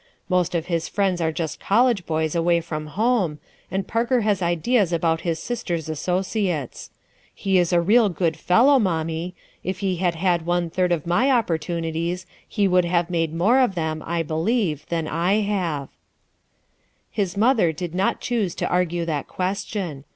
Most 0.29 0.55
of 0.55 0.65
his 0.65 0.87
friends 0.87 1.21
are 1.21 1.31
just 1.31 1.59
college 1.59 2.07
boys 2.07 2.33
away 2.33 2.59
from 2.59 2.87
home 2.87 3.35
3 3.69 3.75
and 3.75 3.87
Parker 3.87 4.21
has 4.21 4.41
ideas 4.41 4.91
about 4.91 5.21
his 5.21 5.37
sister's 5.37 5.89
associates 5.89 6.89
He 7.35 7.59
is 7.59 7.71
a 7.71 7.79
real 7.79 8.09
good 8.09 8.35
fellow, 8.35 8.79
Mommie; 8.79 9.35
if 9.63 9.81
he 9.81 9.97
had 9.97 10.15
had 10.15 10.43
one 10.43 10.71
third 10.71 10.91
of 10.91 11.05
my 11.05 11.27
oppor 11.27 11.59
tunities, 11.59 12.25
he 12.47 12.67
would 12.67 12.85
have 12.85 13.11
made 13.11 13.31
more 13.31 13.59
of 13.59 13.75
them, 13.75 14.01
I 14.03 14.23
believe, 14.23 14.87
than 14.89 15.03
T 15.05 15.11
have/' 15.11 15.89
His 17.11 17.37
mother 17.37 17.71
did 17.71 17.93
not 17.93 18.19
choose 18.21 18.55
to 18.55 18.67
argue 18.69 19.05
that 19.05 19.27
question. 19.27 20.05